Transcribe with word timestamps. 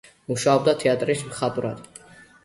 მუშაობდა 0.29 0.73
თეატრის 0.83 1.21
მხატვრად. 1.27 1.85